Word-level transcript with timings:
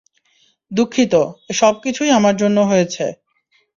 দুঃখিত, 0.71 1.13
এ 1.49 1.53
সবকিছুই 1.53 2.09
আমার 2.09 2.33
জন্যই 2.37 2.69
হয়েছে। 2.71 3.05